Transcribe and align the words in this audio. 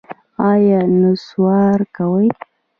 ایا 0.49 0.81
نسوار 0.99 1.79
کوئ؟ 1.95 2.27